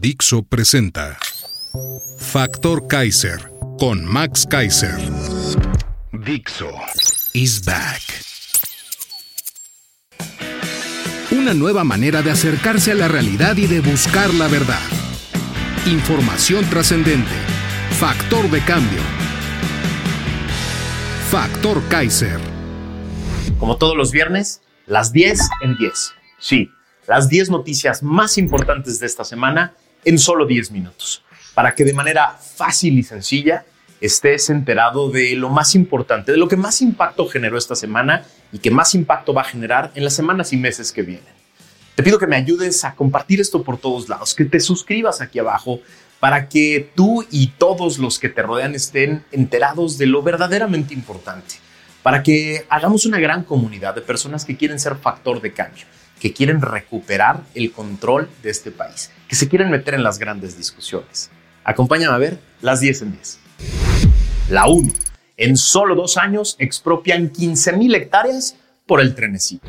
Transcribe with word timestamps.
Dixo 0.00 0.42
presenta 0.42 1.18
Factor 2.16 2.86
Kaiser 2.88 3.52
con 3.78 4.02
Max 4.02 4.46
Kaiser. 4.48 4.96
Dixo 6.24 6.70
is 7.34 7.62
back. 7.62 8.00
Una 11.32 11.52
nueva 11.52 11.84
manera 11.84 12.22
de 12.22 12.30
acercarse 12.30 12.92
a 12.92 12.94
la 12.94 13.08
realidad 13.08 13.58
y 13.58 13.66
de 13.66 13.80
buscar 13.80 14.32
la 14.32 14.48
verdad. 14.48 14.80
Información 15.84 16.64
trascendente. 16.70 17.36
Factor 17.98 18.48
de 18.48 18.64
cambio. 18.64 19.02
Factor 21.30 21.86
Kaiser. 21.90 22.40
Como 23.58 23.76
todos 23.76 23.98
los 23.98 24.12
viernes, 24.12 24.62
las 24.86 25.12
10 25.12 25.40
en 25.60 25.76
10. 25.76 26.14
Sí, 26.38 26.70
las 27.06 27.28
10 27.28 27.50
noticias 27.50 28.02
más 28.02 28.38
importantes 28.38 28.98
de 28.98 29.04
esta 29.04 29.24
semana 29.24 29.74
en 30.04 30.18
solo 30.18 30.46
10 30.46 30.70
minutos. 30.70 31.22
Para 31.54 31.74
que 31.74 31.84
de 31.84 31.92
manera 31.92 32.38
fácil 32.38 32.98
y 32.98 33.02
sencilla 33.02 33.64
estés 34.00 34.48
enterado 34.50 35.10
de 35.10 35.34
lo 35.34 35.50
más 35.50 35.74
importante, 35.74 36.32
de 36.32 36.38
lo 36.38 36.48
que 36.48 36.56
más 36.56 36.80
impacto 36.80 37.26
generó 37.26 37.58
esta 37.58 37.76
semana 37.76 38.24
y 38.52 38.58
que 38.58 38.70
más 38.70 38.94
impacto 38.94 39.34
va 39.34 39.42
a 39.42 39.44
generar 39.44 39.90
en 39.94 40.04
las 40.04 40.14
semanas 40.14 40.52
y 40.52 40.56
meses 40.56 40.92
que 40.92 41.02
vienen. 41.02 41.40
Te 41.94 42.02
pido 42.02 42.18
que 42.18 42.26
me 42.26 42.36
ayudes 42.36 42.84
a 42.84 42.94
compartir 42.94 43.40
esto 43.40 43.62
por 43.62 43.76
todos 43.76 44.08
lados, 44.08 44.34
que 44.34 44.46
te 44.46 44.60
suscribas 44.60 45.20
aquí 45.20 45.38
abajo 45.38 45.80
para 46.18 46.48
que 46.48 46.90
tú 46.94 47.26
y 47.30 47.48
todos 47.48 47.98
los 47.98 48.18
que 48.18 48.28
te 48.28 48.42
rodean 48.42 48.74
estén 48.74 49.24
enterados 49.32 49.98
de 49.98 50.06
lo 50.06 50.22
verdaderamente 50.22 50.94
importante, 50.94 51.56
para 52.02 52.22
que 52.22 52.64
hagamos 52.68 53.06
una 53.06 53.18
gran 53.18 53.44
comunidad 53.44 53.94
de 53.94 54.02
personas 54.02 54.44
que 54.44 54.56
quieren 54.56 54.78
ser 54.78 54.96
factor 54.96 55.40
de 55.40 55.52
cambio, 55.52 55.84
que 56.20 56.32
quieren 56.32 56.60
recuperar 56.60 57.42
el 57.54 57.72
control 57.72 58.28
de 58.42 58.50
este 58.50 58.70
país, 58.70 59.10
que 59.26 59.34
se 59.34 59.48
quieren 59.48 59.70
meter 59.70 59.94
en 59.94 60.02
las 60.02 60.18
grandes 60.18 60.56
discusiones. 60.56 61.30
Acompáñame 61.64 62.14
a 62.14 62.18
ver 62.18 62.38
las 62.60 62.80
10 62.80 63.02
en 63.02 63.12
10. 63.12 63.38
La 64.50 64.66
1. 64.66 64.92
En 65.36 65.56
solo 65.56 65.94
dos 65.94 66.18
años 66.18 66.56
expropian 66.58 67.32
15.000 67.32 67.96
hectáreas 67.96 68.56
por 68.86 69.00
el 69.00 69.14
trenecito. 69.14 69.66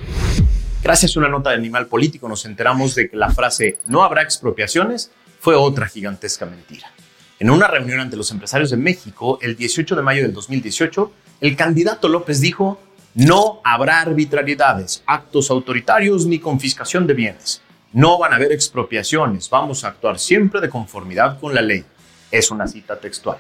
Gracias 0.84 1.16
a 1.16 1.20
una 1.20 1.30
nota 1.30 1.52
de 1.52 1.56
Animal 1.56 1.88
Político 1.88 2.28
nos 2.28 2.44
enteramos 2.46 2.96
de 2.96 3.10
que 3.10 3.16
la 3.16 3.30
frase 3.30 3.80
no 3.86 4.04
habrá 4.04 4.22
expropiaciones 4.22 5.12
fue 5.40 5.56
otra 5.56 5.88
gigantesca 5.88 6.46
mentira. 6.46 6.92
En 7.40 7.50
una 7.50 7.68
reunión 7.68 8.00
ante 8.00 8.18
los 8.18 8.32
empresarios 8.32 8.72
de 8.72 8.78
México 8.78 9.40
el 9.42 9.56
18 9.56 9.96
de 9.96 10.02
mayo 10.02 10.24
del 10.24 10.34
2018, 10.34 11.12
el 11.42 11.56
candidato 11.56 12.08
López 12.08 12.42
dijo, 12.42 12.80
no 13.14 13.60
habrá 13.66 14.00
arbitrariedades, 14.00 15.04
actos 15.06 15.52
autoritarios 15.52 16.26
ni 16.26 16.40
confiscación 16.40 17.08
de 17.08 17.14
bienes. 17.14 17.62
No 17.92 18.18
van 18.18 18.32
a 18.32 18.38
haber 18.38 18.54
expropiaciones, 18.54 19.50
vamos 19.50 19.84
a 19.84 19.90
actuar 19.90 20.18
siempre 20.18 20.62
de 20.62 20.70
conformidad 20.70 21.38
con 21.40 21.54
la 21.54 21.62
ley. 21.62 21.84
Es 22.32 22.52
una 22.52 22.68
cita 22.68 22.98
textual. 22.98 23.38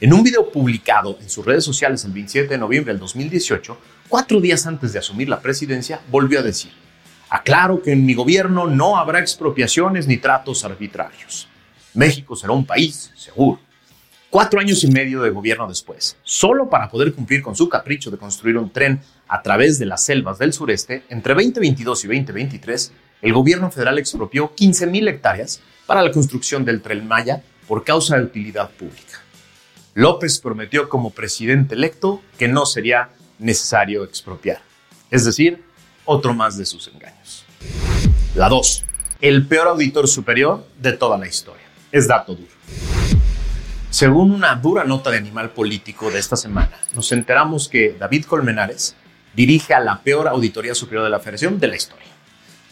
En 0.00 0.12
un 0.12 0.22
video 0.22 0.48
publicado 0.52 1.18
en 1.20 1.28
sus 1.28 1.44
redes 1.44 1.64
sociales 1.64 2.04
el 2.04 2.12
27 2.12 2.48
de 2.48 2.58
noviembre 2.58 2.92
del 2.92 3.00
2018, 3.00 3.76
cuatro 4.08 4.40
días 4.40 4.64
antes 4.68 4.92
de 4.92 5.00
asumir 5.00 5.28
la 5.28 5.40
presidencia, 5.40 6.00
volvió 6.08 6.38
a 6.38 6.42
decir, 6.42 6.70
aclaro 7.28 7.82
que 7.82 7.90
en 7.90 8.06
mi 8.06 8.14
gobierno 8.14 8.68
no 8.68 8.96
habrá 8.96 9.18
expropiaciones 9.18 10.06
ni 10.06 10.18
tratos 10.18 10.64
arbitrarios. 10.64 11.48
México 11.94 12.36
será 12.36 12.52
un 12.52 12.64
país 12.64 13.10
seguro. 13.16 13.58
Cuatro 14.30 14.60
años 14.60 14.84
y 14.84 14.88
medio 14.88 15.22
de 15.22 15.30
gobierno 15.30 15.66
después, 15.66 16.18
solo 16.22 16.68
para 16.68 16.90
poder 16.90 17.14
cumplir 17.14 17.40
con 17.40 17.56
su 17.56 17.66
capricho 17.66 18.10
de 18.10 18.18
construir 18.18 18.58
un 18.58 18.70
tren 18.70 19.00
a 19.26 19.40
través 19.40 19.78
de 19.78 19.86
las 19.86 20.04
selvas 20.04 20.38
del 20.38 20.52
sureste, 20.52 21.02
entre 21.08 21.32
2022 21.32 22.04
y 22.04 22.08
2023, 22.08 22.92
el 23.22 23.32
gobierno 23.32 23.70
federal 23.70 23.98
expropió 23.98 24.54
15.000 24.54 25.08
hectáreas 25.08 25.62
para 25.86 26.02
la 26.02 26.12
construcción 26.12 26.66
del 26.66 26.82
tren 26.82 27.08
Maya 27.08 27.42
por 27.66 27.84
causa 27.84 28.18
de 28.18 28.24
utilidad 28.24 28.68
pública. 28.72 29.22
López 29.94 30.38
prometió 30.40 30.90
como 30.90 31.08
presidente 31.08 31.74
electo 31.74 32.20
que 32.38 32.48
no 32.48 32.66
sería 32.66 33.08
necesario 33.38 34.04
expropiar. 34.04 34.60
Es 35.10 35.24
decir, 35.24 35.64
otro 36.04 36.34
más 36.34 36.58
de 36.58 36.66
sus 36.66 36.86
engaños. 36.88 37.46
La 38.34 38.50
2. 38.50 38.84
El 39.22 39.46
peor 39.46 39.68
auditor 39.68 40.06
superior 40.06 40.66
de 40.78 40.92
toda 40.92 41.16
la 41.16 41.26
historia. 41.26 41.64
Es 41.90 42.06
dato 42.06 42.34
duro. 42.34 42.52
Según 43.90 44.32
una 44.32 44.54
dura 44.54 44.84
nota 44.84 45.10
de 45.10 45.18
Animal 45.18 45.50
Político 45.50 46.10
de 46.10 46.18
esta 46.18 46.36
semana, 46.36 46.78
nos 46.94 47.10
enteramos 47.12 47.68
que 47.68 47.96
David 47.98 48.24
Colmenares 48.24 48.94
dirige 49.34 49.74
a 49.74 49.80
la 49.80 50.00
peor 50.02 50.28
auditoría 50.28 50.74
superior 50.74 51.04
de 51.04 51.10
la 51.10 51.20
Federación 51.20 51.58
de 51.58 51.68
la 51.68 51.76
historia. 51.76 52.06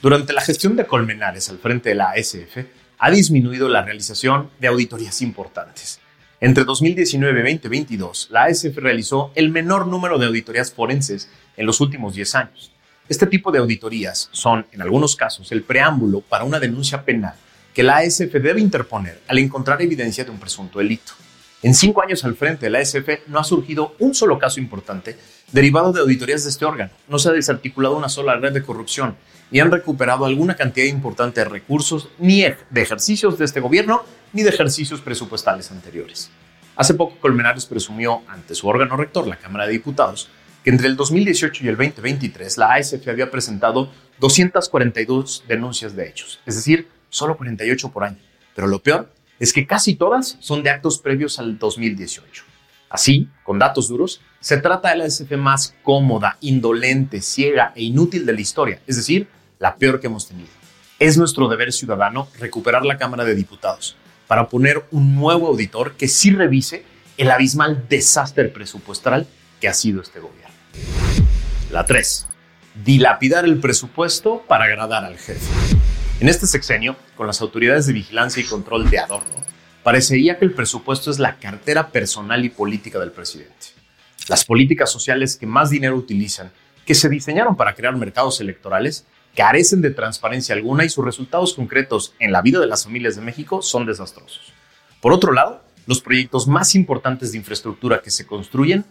Durante 0.03 0.33
la 0.33 0.43
gestión 0.43 0.77
de 0.77 0.87
Colmenares 0.87 1.49
al 1.49 1.59
frente 1.59 1.91
de 1.91 1.95
la 1.95 2.11
ASF, 2.11 2.67
ha 2.99 3.11
disminuido 3.11 3.69
la 3.69 3.83
realización 3.83 4.51
de 4.61 4.69
auditorías 4.69 5.23
importantes 5.23 6.01
entre 6.39 6.65
2019 6.65 7.41
y 7.41 7.55
2022, 7.55 8.29
la 8.31 8.45
ASF 8.45 8.77
realizó 8.77 9.33
el 9.35 9.49
menor 9.49 9.87
número 9.87 10.19
de 10.19 10.27
auditorías 10.27 10.71
forenses 10.71 11.31
en 11.57 11.65
los 11.65 11.81
últimos 11.81 12.15
10 12.15 12.35
años. 12.35 12.73
Este 13.09 13.27
tipo 13.27 13.51
de 13.51 13.59
auditorías 13.59 14.29
son, 14.33 14.67
en 14.71 14.83
algunos 14.83 15.17
casos, 15.17 15.51
el 15.51 15.63
preámbulo 15.63 16.21
para 16.21 16.45
una 16.45 16.61
denuncia 16.61 17.05
penal 17.05 17.35
que 17.77 17.83
la 17.83 17.99
ASF 17.99 18.33
debe 18.33 18.59
interponer 18.59 19.21
al 19.29 19.37
encontrar 19.37 19.83
evidencia 19.83 20.25
de 20.25 20.31
un 20.31 20.39
presunto 20.39 20.79
delito. 20.79 21.13
En 21.63 21.75
cinco 21.75 22.03
años 22.03 22.25
al 22.25 22.35
frente 22.35 22.65
de 22.65 22.71
la 22.71 22.79
ASF 22.79 23.27
no 23.27 23.39
ha 23.39 23.45
surgido 23.45 23.95
un 23.99 24.15
solo 24.15 24.39
caso 24.39 24.61
importante 24.61 25.19
derivado 25.53 25.93
de 25.93 26.01
auditorías 26.01 26.45
de 26.45 26.49
este 26.49 26.65
órgano. 26.65 26.91
No 27.07 27.19
se 27.19 27.29
ha 27.29 27.33
desarticulado 27.33 27.99
una 27.99 28.09
sola 28.09 28.37
red 28.37 28.55
de 28.55 28.63
corrupción, 28.63 29.15
ni 29.51 29.61
han 29.61 29.71
recuperado 29.71 30.25
alguna 30.25 30.57
cantidad 30.57 30.87
importante 30.87 31.43
de 31.43 31.51
recursos, 31.51 32.09
ni 32.19 32.41
de 32.41 32.81
ejercicios 32.81 33.37
de 33.37 33.45
este 33.45 33.61
gobierno, 33.61 34.05
ni 34.33 34.43
de 34.43 34.49
ejercicios 34.49 35.03
presupuestales 35.03 35.71
anteriores. 35.71 36.31
Hace 36.77 36.95
poco 36.95 37.21
Colmenares 37.21 37.67
presumió 37.67 38.23
ante 38.27 38.55
su 38.55 38.67
órgano 38.69 38.97
rector, 38.97 39.27
la 39.27 39.37
Cámara 39.37 39.67
de 39.67 39.73
Diputados, 39.73 40.31
que 40.65 40.71
entre 40.71 40.87
el 40.87 40.97
2018 40.97 41.67
y 41.67 41.69
el 41.69 41.77
2023 41.77 42.57
la 42.57 42.73
ASF 42.73 43.07
había 43.07 43.31
presentado 43.31 43.93
242 44.19 45.45
denuncias 45.47 45.95
de 45.95 46.09
hechos, 46.09 46.41
es 46.47 46.57
decir, 46.57 46.96
solo 47.09 47.37
48 47.37 47.91
por 47.91 48.05
año. 48.05 48.19
Pero 48.55 48.67
lo 48.67 48.81
peor 48.81 49.13
es 49.39 49.53
que 49.53 49.67
casi 49.67 49.95
todas 49.95 50.37
son 50.41 50.63
de 50.63 50.71
actos 50.71 50.99
previos 50.99 51.39
al 51.39 51.59
2018. 51.59 52.45
Así, 52.89 53.29
con 53.43 53.59
datos 53.59 53.89
duros, 53.89 54.21
se 54.41 54.59
trata 54.59 54.91
de 54.91 54.97
la 54.97 55.05
ASF 55.05 55.33
más 55.33 55.75
cómoda, 55.83 56.39
indolente, 56.41 57.21
ciega 57.21 57.73
e 57.75 57.83
inútil 57.83 58.25
de 58.25 58.33
la 58.33 58.41
historia, 58.41 58.81
es 58.87 58.97
decir, 58.97 59.29
la 59.59 59.77
peor 59.77 60.01
que 60.01 60.07
hemos 60.07 60.29
tenido. 60.29 60.49
Es 60.99 61.19
nuestro 61.19 61.49
deber 61.49 61.73
ciudadano 61.73 62.29
recuperar 62.39 62.87
la 62.87 62.97
Cámara 62.97 63.25
de 63.25 63.35
Diputados, 63.35 63.97
para 64.27 64.49
poner 64.49 64.85
un 64.93 65.15
nuevo 65.15 65.49
auditor 65.49 65.95
que 65.97 66.09
sí 66.09 66.31
revise 66.31 66.85
el 67.19 67.31
abismal 67.31 67.87
desastre 67.89 68.49
presupuestal 68.49 69.27
que 69.61 69.69
ha 69.69 69.75
sido 69.75 70.01
este 70.01 70.21
gobierno. 70.21 70.55
La 71.71 71.85
3. 71.85 72.27
Dilapidar 72.85 73.45
el 73.45 73.59
presupuesto 73.59 74.43
para 74.47 74.65
agradar 74.65 75.05
al 75.05 75.19
jefe. 75.19 75.76
En 76.19 76.31
este 76.31 76.47
sexenio, 76.47 76.97
con 77.15 77.27
las 77.27 77.43
autoridades 77.43 77.87
de 77.87 77.93
vigilancia 77.93 78.41
y 78.43 78.47
control 78.47 78.89
de 78.89 78.99
adorno, 78.99 79.35
parecería 79.83 80.39
que 80.39 80.47
el 80.47 80.55
presupuesto 80.55 81.11
es 81.11 81.19
la 81.19 81.37
cartera 81.37 81.89
personal 81.89 82.43
y 82.43 82.49
política 82.49 82.99
del 82.99 83.13
presidente. 83.13 83.67
Las 84.27 84.47
políticas 84.47 84.91
sociales 84.91 85.37
que 85.37 85.47
más 85.47 85.69
dinero 85.69 85.95
utilizan, 85.95 86.53
que 86.87 86.95
se 86.95 87.11
diseñaron 87.11 87.55
para 87.55 87.75
crear 87.75 87.95
mercados 87.97 88.41
electorales, 88.41 89.05
carecen 89.37 89.83
de 89.83 89.91
transparencia 89.91 90.55
alguna 90.55 90.87
y 90.87 90.89
sus 90.89 91.05
resultados 91.05 91.53
concretos 91.53 92.15
en 92.19 92.33
la 92.33 92.41
vida 92.41 92.61
de 92.61 92.67
las 92.67 92.85
familias 92.85 93.17
de 93.17 93.21
México 93.23 93.61
son 93.61 93.85
desastrosos. 93.85 94.55
Por 95.03 95.13
otro 95.13 95.35
lado, 95.35 95.63
los 95.87 96.01
proyectos 96.01 96.49
más 96.49 96.75
importantes 96.75 97.33
de 97.33 97.39
infraestructura 97.39 98.01
que 98.01 98.11
se 98.11 98.27
construyen 98.27 98.87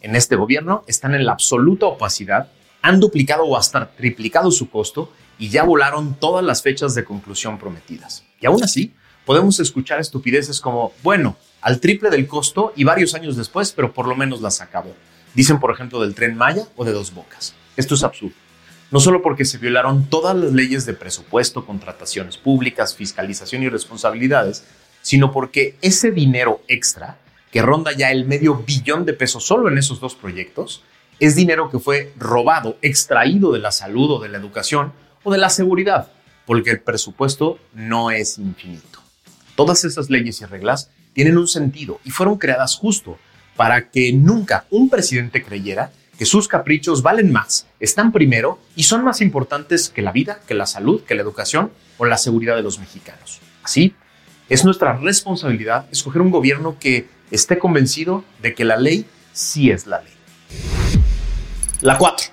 en 0.00 0.16
este 0.16 0.34
gobierno 0.34 0.82
están 0.86 1.14
en 1.14 1.26
la 1.26 1.32
absoluta 1.32 1.84
opacidad, 1.84 2.50
han 2.80 3.00
duplicado 3.00 3.44
o 3.44 3.58
hasta 3.58 3.90
triplicado 3.90 4.50
su 4.50 4.70
costo 4.70 5.12
y 5.40 5.48
ya 5.48 5.64
volaron 5.64 6.14
todas 6.14 6.44
las 6.44 6.62
fechas 6.62 6.94
de 6.94 7.02
conclusión 7.02 7.58
prometidas. 7.58 8.24
Y 8.40 8.46
aún 8.46 8.62
así, 8.62 8.92
podemos 9.24 9.58
escuchar 9.58 9.98
estupideces 9.98 10.60
como, 10.60 10.92
bueno, 11.02 11.34
al 11.62 11.80
triple 11.80 12.10
del 12.10 12.26
costo 12.26 12.74
y 12.76 12.84
varios 12.84 13.14
años 13.14 13.36
después, 13.36 13.72
pero 13.72 13.92
por 13.94 14.06
lo 14.06 14.14
menos 14.14 14.42
las 14.42 14.60
acabó. 14.60 14.94
Dicen, 15.34 15.58
por 15.58 15.72
ejemplo, 15.72 15.98
del 15.98 16.14
tren 16.14 16.36
Maya 16.36 16.64
o 16.76 16.84
de 16.84 16.92
Dos 16.92 17.14
Bocas. 17.14 17.54
Esto 17.76 17.94
es 17.94 18.04
absurdo. 18.04 18.34
no 18.90 19.00
solo 19.00 19.22
porque 19.22 19.44
se 19.46 19.56
violaron 19.56 20.10
todas 20.10 20.36
las 20.36 20.52
leyes 20.52 20.84
de 20.84 20.92
presupuesto, 20.92 21.64
contrataciones 21.64 22.36
públicas, 22.36 22.94
fiscalización 22.94 23.62
y 23.62 23.68
responsabilidades, 23.70 24.64
sino 25.00 25.32
porque 25.32 25.76
ese 25.80 26.10
dinero 26.10 26.60
extra, 26.68 27.18
que 27.50 27.62
ronda 27.62 27.92
ya 27.92 28.10
el 28.10 28.26
medio 28.26 28.56
billón 28.56 29.06
de 29.06 29.14
pesos 29.14 29.46
solo 29.46 29.68
en 29.68 29.78
esos 29.78 30.00
dos 30.00 30.16
proyectos, 30.16 30.82
es 31.18 31.34
dinero 31.34 31.70
que 31.70 31.78
fue 31.78 32.12
robado, 32.18 32.76
extraído 32.82 33.52
de 33.52 33.60
la 33.60 33.72
salud 33.72 34.10
o 34.10 34.18
de 34.18 34.28
la 34.28 34.38
educación 34.38 34.92
o 35.22 35.32
de 35.32 35.38
la 35.38 35.50
seguridad, 35.50 36.10
porque 36.46 36.70
el 36.70 36.80
presupuesto 36.80 37.58
no 37.74 38.10
es 38.10 38.38
infinito. 38.38 39.00
Todas 39.54 39.84
esas 39.84 40.10
leyes 40.10 40.40
y 40.40 40.44
reglas 40.44 40.90
tienen 41.12 41.38
un 41.38 41.48
sentido 41.48 42.00
y 42.04 42.10
fueron 42.10 42.38
creadas 42.38 42.76
justo 42.76 43.18
para 43.56 43.90
que 43.90 44.12
nunca 44.12 44.64
un 44.70 44.88
presidente 44.88 45.42
creyera 45.42 45.90
que 46.18 46.26
sus 46.26 46.48
caprichos 46.48 47.02
valen 47.02 47.32
más, 47.32 47.66
están 47.78 48.12
primero 48.12 48.58
y 48.76 48.82
son 48.82 49.04
más 49.04 49.20
importantes 49.20 49.88
que 49.88 50.02
la 50.02 50.12
vida, 50.12 50.40
que 50.46 50.54
la 50.54 50.66
salud, 50.66 51.02
que 51.02 51.14
la 51.14 51.22
educación 51.22 51.72
o 51.98 52.04
la 52.04 52.18
seguridad 52.18 52.56
de 52.56 52.62
los 52.62 52.78
mexicanos. 52.78 53.40
Así, 53.62 53.94
es 54.48 54.64
nuestra 54.64 54.96
responsabilidad 54.96 55.86
escoger 55.90 56.20
un 56.22 56.30
gobierno 56.30 56.76
que 56.78 57.08
esté 57.30 57.58
convencido 57.58 58.24
de 58.42 58.54
que 58.54 58.64
la 58.64 58.76
ley 58.76 59.06
sí 59.32 59.70
es 59.70 59.86
la 59.86 60.02
ley. 60.02 60.12
La 61.80 61.96
4. 61.96 62.26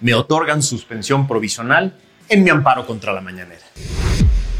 Me 0.00 0.14
otorgan 0.14 0.62
suspensión 0.62 1.26
provisional 1.26 1.96
en 2.28 2.44
mi 2.44 2.50
amparo 2.50 2.86
contra 2.86 3.12
la 3.12 3.20
mañanera. 3.20 3.62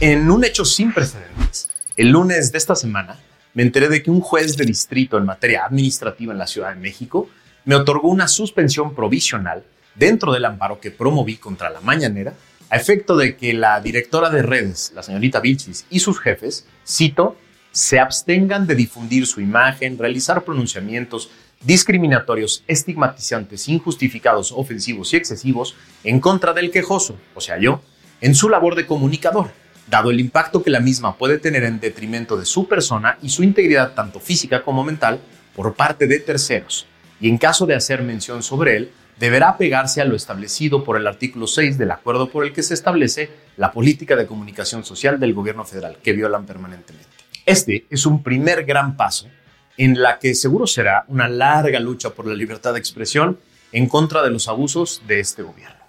En 0.00 0.30
un 0.30 0.44
hecho 0.44 0.64
sin 0.64 0.92
precedentes, 0.92 1.70
el 1.96 2.08
lunes 2.08 2.52
de 2.52 2.58
esta 2.58 2.74
semana 2.74 3.18
me 3.54 3.62
enteré 3.62 3.88
de 3.88 4.02
que 4.02 4.10
un 4.10 4.20
juez 4.20 4.56
de 4.56 4.64
distrito 4.64 5.18
en 5.18 5.24
materia 5.24 5.64
administrativa 5.64 6.32
en 6.32 6.38
la 6.38 6.46
Ciudad 6.46 6.70
de 6.70 6.80
México 6.80 7.28
me 7.64 7.74
otorgó 7.74 8.08
una 8.08 8.28
suspensión 8.28 8.94
provisional 8.94 9.62
dentro 9.94 10.32
del 10.32 10.44
amparo 10.44 10.80
que 10.80 10.90
promoví 10.90 11.36
contra 11.36 11.70
la 11.70 11.80
mañanera 11.80 12.34
a 12.70 12.76
efecto 12.76 13.16
de 13.16 13.36
que 13.36 13.52
la 13.52 13.80
directora 13.80 14.30
de 14.30 14.42
redes, 14.42 14.92
la 14.94 15.02
señorita 15.02 15.40
Vilchis, 15.40 15.84
y 15.90 16.00
sus 16.00 16.18
jefes, 16.18 16.66
cito, 16.86 17.36
se 17.70 17.98
abstengan 17.98 18.66
de 18.66 18.74
difundir 18.74 19.26
su 19.26 19.40
imagen, 19.40 19.98
realizar 19.98 20.42
pronunciamientos 20.42 21.30
discriminatorios, 21.62 22.64
estigmatizantes, 22.66 23.68
injustificados, 23.68 24.52
ofensivos 24.52 25.12
y 25.12 25.16
excesivos 25.16 25.76
en 26.04 26.20
contra 26.20 26.52
del 26.52 26.70
quejoso, 26.70 27.16
o 27.34 27.40
sea 27.40 27.58
yo, 27.58 27.80
en 28.20 28.34
su 28.34 28.48
labor 28.48 28.74
de 28.74 28.86
comunicador, 28.86 29.50
dado 29.88 30.10
el 30.10 30.20
impacto 30.20 30.62
que 30.62 30.70
la 30.70 30.80
misma 30.80 31.16
puede 31.16 31.38
tener 31.38 31.64
en 31.64 31.80
detrimento 31.80 32.36
de 32.36 32.46
su 32.46 32.66
persona 32.66 33.18
y 33.22 33.28
su 33.28 33.42
integridad 33.42 33.94
tanto 33.94 34.20
física 34.20 34.62
como 34.62 34.84
mental 34.84 35.20
por 35.54 35.74
parte 35.74 36.06
de 36.06 36.20
terceros, 36.20 36.86
y 37.20 37.28
en 37.28 37.38
caso 37.38 37.66
de 37.66 37.74
hacer 37.74 38.02
mención 38.02 38.42
sobre 38.42 38.76
él, 38.76 38.92
deberá 39.18 39.56
pegarse 39.56 40.00
a 40.00 40.04
lo 40.04 40.16
establecido 40.16 40.82
por 40.82 40.96
el 40.96 41.06
artículo 41.06 41.46
6 41.46 41.78
del 41.78 41.90
acuerdo 41.90 42.30
por 42.30 42.44
el 42.44 42.52
que 42.52 42.62
se 42.62 42.74
establece 42.74 43.30
la 43.56 43.70
política 43.70 44.16
de 44.16 44.26
comunicación 44.26 44.84
social 44.84 45.20
del 45.20 45.34
gobierno 45.34 45.64
federal, 45.64 45.98
que 46.02 46.12
violan 46.12 46.46
permanentemente. 46.46 47.08
Este 47.44 47.86
es 47.90 48.06
un 48.06 48.22
primer 48.22 48.64
gran 48.64 48.96
paso 48.96 49.28
en 49.76 50.00
la 50.00 50.19
que 50.19 50.34
seguro 50.34 50.66
será 50.66 51.04
una 51.08 51.28
larga 51.28 51.80
lucha 51.80 52.10
por 52.10 52.26
la 52.26 52.34
libertad 52.34 52.74
de 52.74 52.78
expresión 52.78 53.38
en 53.72 53.88
contra 53.88 54.22
de 54.22 54.30
los 54.30 54.48
abusos 54.48 55.02
de 55.06 55.20
este 55.20 55.42
gobierno. 55.42 55.80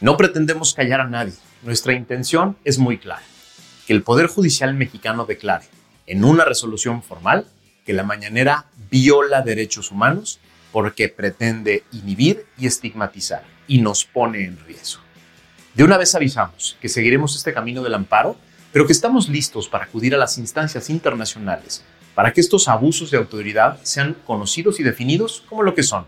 No 0.00 0.16
pretendemos 0.16 0.74
callar 0.74 1.00
a 1.00 1.08
nadie. 1.08 1.34
Nuestra 1.62 1.92
intención 1.92 2.56
es 2.64 2.78
muy 2.78 2.98
clara. 2.98 3.22
Que 3.86 3.92
el 3.92 4.02
Poder 4.02 4.26
Judicial 4.26 4.74
mexicano 4.74 5.26
declare 5.26 5.66
en 6.06 6.24
una 6.24 6.44
resolución 6.44 7.02
formal 7.02 7.46
que 7.84 7.92
la 7.92 8.02
mañanera 8.02 8.66
viola 8.90 9.42
derechos 9.42 9.90
humanos 9.90 10.40
porque 10.72 11.08
pretende 11.08 11.84
inhibir 11.92 12.46
y 12.58 12.66
estigmatizar 12.66 13.44
y 13.68 13.80
nos 13.80 14.04
pone 14.04 14.44
en 14.44 14.58
riesgo. 14.66 15.02
De 15.74 15.84
una 15.84 15.98
vez 15.98 16.14
avisamos 16.14 16.76
que 16.80 16.88
seguiremos 16.88 17.36
este 17.36 17.52
camino 17.52 17.82
del 17.82 17.94
amparo, 17.94 18.36
pero 18.72 18.86
que 18.86 18.92
estamos 18.92 19.28
listos 19.28 19.68
para 19.68 19.84
acudir 19.84 20.14
a 20.14 20.18
las 20.18 20.38
instancias 20.38 20.90
internacionales 20.90 21.84
para 22.14 22.32
que 22.32 22.40
estos 22.40 22.68
abusos 22.68 23.10
de 23.10 23.18
autoridad 23.18 23.78
sean 23.82 24.16
conocidos 24.26 24.80
y 24.80 24.82
definidos 24.82 25.42
como 25.48 25.62
lo 25.62 25.74
que 25.74 25.82
son, 25.82 26.06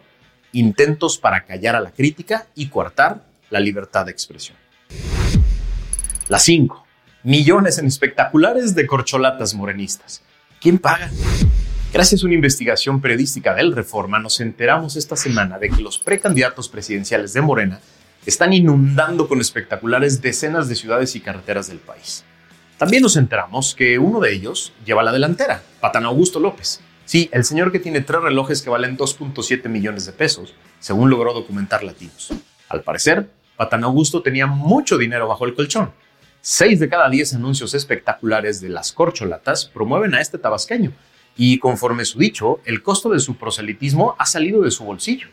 intentos 0.53 1.19
para 1.19 1.45
callar 1.45 1.77
a 1.77 1.81
la 1.81 1.91
crítica 1.91 2.47
y 2.55 2.69
coartar 2.69 3.25
la 3.51 3.61
libertad 3.61 4.07
de 4.07 4.13
expresión. 4.13 4.57
La 6.29 6.39
5. 6.39 6.85
Millones 7.23 7.79
en 7.79 7.87
espectaculares 7.87 8.75
de 8.75 8.87
corcholatas 8.87 9.55
morenistas. 9.55 10.23
¿Quién 10.61 10.79
paga? 10.79 11.11
Gracias 11.93 12.23
a 12.23 12.27
una 12.27 12.35
investigación 12.35 13.01
periodística 13.01 13.55
del 13.55 13.75
Reforma, 13.75 14.19
nos 14.19 14.41
enteramos 14.41 14.97
esta 14.97 15.17
semana 15.17 15.59
de 15.59 15.71
que 15.71 15.81
los 15.81 15.99
precandidatos 15.99 16.69
presidenciales 16.69 17.33
de 17.33 17.41
Morena 17.41 17.81
están 18.27 18.53
inundando 18.53 19.29
con 19.29 19.41
espectaculares 19.41 20.21
decenas 20.21 20.69
de 20.69 20.75
ciudades 20.75 21.15
y 21.15 21.21
carreteras 21.21 21.69
del 21.69 21.79
país. 21.79 22.25
También 22.85 23.03
nos 23.03 23.17
enteramos 23.17 23.75
que 23.75 23.99
uno 23.99 24.21
de 24.21 24.35
ellos 24.35 24.75
lleva 24.85 25.03
la 25.03 25.11
delantera, 25.11 25.63
Patán 25.81 26.05
Augusto 26.05 26.39
López. 26.39 26.83
Sí, 27.07 27.31
el 27.33 27.43
señor 27.43 27.73
que 27.73 27.79
tiene 27.79 28.03
tres 28.03 28.21
relojes 28.21 28.61
que 28.61 28.69
valen 28.69 28.99
2.7 28.99 29.71
millones 29.71 30.05
de 30.05 30.13
pesos, 30.13 30.53
según 30.81 31.09
logró 31.09 31.33
documentar 31.33 31.83
Latinos. 31.83 32.35
Al 32.69 32.83
parecer, 32.83 33.31
Patán 33.57 33.85
Augusto 33.85 34.21
tenía 34.21 34.47
mucho 34.47 34.99
dinero 34.99 35.27
bajo 35.27 35.47
el 35.47 35.55
colchón. 35.55 35.93
Seis 36.43 36.79
de 36.79 36.91
cada 36.91 37.09
diez 37.09 37.33
anuncios 37.33 37.73
espectaculares 37.73 38.61
de 38.61 38.69
las 38.69 38.93
corcholatas 38.93 39.65
promueven 39.65 40.15
a 40.15 40.21
este 40.21 40.37
tabasqueño, 40.37 40.93
y 41.39 41.59
conforme 41.61 42.05
su 42.05 42.19
dicho, 42.19 42.61
el 42.67 42.83
costo 42.83 43.09
de 43.09 43.21
su 43.21 43.39
proselitismo 43.39 44.15
ha 44.19 44.27
salido 44.27 44.61
de 44.61 44.71
su 44.71 44.85
bolsillo. 44.85 45.29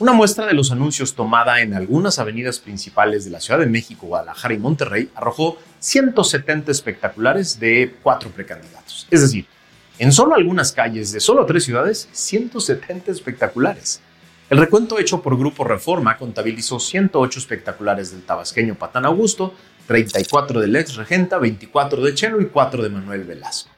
Una 0.00 0.12
muestra 0.12 0.44
de 0.44 0.54
los 0.54 0.70
anuncios 0.70 1.14
tomada 1.14 1.62
en 1.62 1.72
algunas 1.72 2.18
avenidas 2.18 2.58
principales 2.58 3.24
de 3.24 3.30
la 3.30 3.40
Ciudad 3.40 3.60
de 3.60 3.66
México, 3.66 4.08
Guadalajara 4.08 4.52
y 4.52 4.58
Monterrey 4.58 5.08
arrojó 5.14 5.56
170 5.84 6.72
espectaculares 6.72 7.60
de 7.60 7.94
cuatro 8.02 8.30
precandidatos. 8.30 9.06
Es 9.10 9.20
decir, 9.20 9.46
en 9.98 10.12
solo 10.12 10.34
algunas 10.34 10.72
calles 10.72 11.12
de 11.12 11.20
solo 11.20 11.44
tres 11.44 11.64
ciudades, 11.64 12.08
170 12.10 13.12
espectaculares. 13.12 14.00
El 14.48 14.58
recuento 14.58 14.98
hecho 14.98 15.20
por 15.20 15.36
Grupo 15.36 15.62
Reforma 15.62 16.16
contabilizó 16.16 16.80
108 16.80 17.38
espectaculares 17.38 18.12
del 18.12 18.22
tabasqueño 18.22 18.76
Patán 18.76 19.04
Augusto, 19.04 19.52
34 19.86 20.58
del 20.58 20.74
ex 20.74 20.96
regenta, 20.96 21.36
24 21.36 22.00
de 22.00 22.14
Chelo 22.14 22.40
y 22.40 22.46
4 22.46 22.82
de 22.82 22.88
Manuel 22.88 23.24
Velasco. 23.24 23.68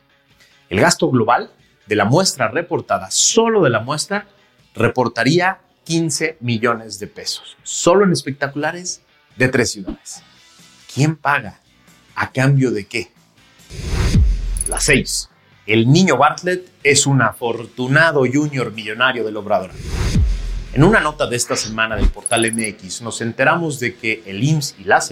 El 0.68 0.80
gasto 0.80 1.10
global 1.10 1.50
de 1.88 1.96
la 1.96 2.04
muestra 2.04 2.46
reportada, 2.46 3.10
solo 3.10 3.64
de 3.64 3.70
la 3.70 3.80
muestra, 3.80 4.28
reportaría 4.76 5.58
15 5.82 6.36
millones 6.38 7.00
de 7.00 7.08
pesos, 7.08 7.56
solo 7.64 8.04
en 8.04 8.12
espectaculares 8.12 9.02
de 9.36 9.48
tres 9.48 9.72
ciudades. 9.72 10.22
¿Quién 10.94 11.16
paga? 11.16 11.62
¿A 12.16 12.32
cambio 12.32 12.70
de 12.70 12.86
qué? 12.86 13.10
La 14.68 14.80
6. 14.80 15.28
El 15.66 15.92
niño 15.92 16.16
Bartlett 16.16 16.66
es 16.82 17.06
un 17.06 17.20
afortunado 17.20 18.24
junior 18.32 18.72
millonario 18.72 19.22
del 19.22 19.36
Obrador. 19.36 19.70
En 20.72 20.82
una 20.82 21.00
nota 21.00 21.26
de 21.26 21.36
esta 21.36 21.56
semana 21.56 21.94
del 21.94 22.08
portal 22.08 22.50
MX 22.50 23.02
nos 23.02 23.20
enteramos 23.20 23.78
de 23.80 23.96
que 23.96 24.22
el 24.24 24.42
IMSS 24.42 24.76
y 24.78 24.84
la 24.84 25.04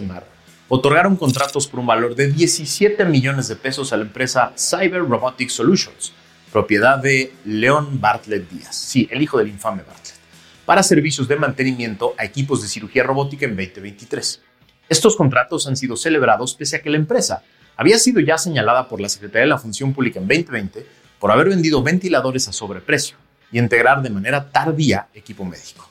otorgaron 0.68 1.16
contratos 1.16 1.66
por 1.66 1.80
un 1.80 1.87
valor 1.87 2.14
de 2.14 2.32
17 2.32 3.04
millones 3.04 3.49
de 3.49 3.56
pesos 3.56 3.92
a 3.92 3.99
la 3.99 4.04
empresa 4.04 4.54
Cyber 4.56 5.02
Robotics 5.02 5.52
Solutions, 5.52 6.14
propiedad 6.50 6.99
de 6.99 7.34
Leon 7.44 8.00
Bartlett 8.00 8.49
Díaz, 8.49 8.75
sí, 8.75 9.06
el 9.11 9.20
hijo 9.20 9.37
del 9.37 9.49
infame 9.49 9.82
Bartlett 9.82 10.25
para 10.64 10.82
servicios 10.82 11.28
de 11.28 11.37
mantenimiento 11.37 12.14
a 12.18 12.25
equipos 12.25 12.62
de 12.62 12.68
cirugía 12.68 13.02
robótica 13.02 13.44
en 13.44 13.56
2023. 13.56 14.40
Estos 14.88 15.17
contratos 15.17 15.67
han 15.67 15.76
sido 15.76 15.97
celebrados 15.97 16.55
pese 16.55 16.76
a 16.76 16.83
que 16.83 16.91
la 16.91 16.97
empresa 16.97 17.43
había 17.76 17.99
sido 17.99 18.21
ya 18.21 18.38
señalada 18.38 18.88
por 18.88 19.00
la 19.00 19.09
Secretaría 19.09 19.43
de 19.43 19.49
la 19.49 19.59
Función 19.59 19.93
Pública 19.93 20.21
en 20.21 20.29
2020 20.29 20.87
por 21.19 21.31
haber 21.31 21.49
vendido 21.49 21.83
ventiladores 21.83 22.49
a 22.49 22.53
sobreprecio 22.53 23.17
y 23.50 23.59
integrar 23.59 24.03
de 24.03 24.11
manera 24.11 24.50
tardía 24.50 25.09
equipo 25.14 25.45
médico. 25.45 25.88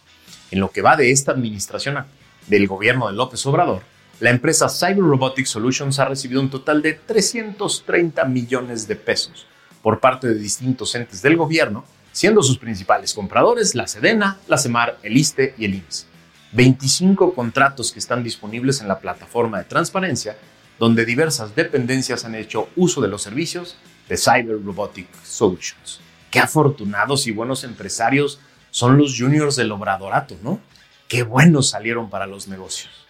En 0.51 0.59
lo 0.59 0.69
que 0.69 0.81
va 0.81 0.95
de 0.95 1.11
esta 1.11 1.31
administración 1.31 2.05
del 2.47 2.67
gobierno 2.67 3.07
de 3.07 3.13
López 3.13 3.45
Obrador, 3.45 3.81
la 4.19 4.29
empresa 4.29 4.69
Cyber 4.69 5.03
Robotics 5.03 5.49
Solutions 5.49 5.99
ha 5.99 6.05
recibido 6.05 6.39
un 6.39 6.49
total 6.49 6.81
de 6.81 6.93
330 6.93 8.23
millones 8.25 8.87
de 8.87 8.95
pesos 8.95 9.47
por 9.81 9.99
parte 9.99 10.27
de 10.27 10.35
distintos 10.35 10.93
entes 10.95 11.21
del 11.21 11.35
gobierno 11.35 11.83
siendo 12.13 12.43
sus 12.43 12.59
principales 12.59 13.13
compradores 13.13 13.75
la 13.75 13.87
Sedena, 13.87 14.37
la 14.47 14.57
Semar, 14.57 14.97
el 15.03 15.17
ISTE 15.17 15.55
y 15.57 15.65
el 15.65 15.75
IMSS. 15.75 16.12
25 16.53 17.33
contratos 17.33 17.91
que 17.91 17.99
están 17.99 18.23
disponibles 18.23 18.81
en 18.81 18.87
la 18.87 18.99
plataforma 18.99 19.57
de 19.59 19.65
transparencia, 19.65 20.37
donde 20.79 21.05
diversas 21.05 21.55
dependencias 21.55 22.25
han 22.25 22.35
hecho 22.35 22.69
uso 22.75 23.01
de 23.01 23.07
los 23.07 23.21
servicios 23.21 23.75
de 24.07 24.17
Cyber 24.17 24.63
Robotic 24.63 25.07
Solutions. 25.23 25.99
Qué 26.31 26.39
afortunados 26.39 27.27
y 27.27 27.31
buenos 27.31 27.63
empresarios 27.63 28.39
son 28.71 28.97
los 28.97 29.17
juniors 29.17 29.55
del 29.55 29.71
obradorato, 29.71 30.35
¿no? 30.41 30.59
Qué 31.07 31.23
buenos 31.23 31.69
salieron 31.69 32.09
para 32.09 32.27
los 32.27 32.47
negocios. 32.47 33.07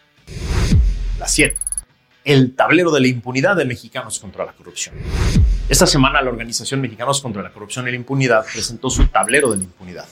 La 1.19 1.27
7 1.27 1.57
el 2.25 2.55
tablero 2.55 2.91
de 2.91 3.01
la 3.01 3.07
impunidad 3.07 3.55
de 3.55 3.65
Mexicanos 3.65 4.19
contra 4.19 4.45
la 4.45 4.53
Corrupción. 4.53 4.95
Esta 5.67 5.85
semana 5.85 6.21
la 6.21 6.29
organización 6.29 6.81
Mexicanos 6.81 7.21
contra 7.21 7.41
la 7.41 7.51
Corrupción 7.51 7.88
y 7.88 7.91
la 7.91 7.97
Impunidad 7.97 8.45
presentó 8.45 8.89
su 8.89 9.07
tablero 9.07 9.51
de 9.51 9.57
la 9.57 9.63
impunidad. 9.63 10.07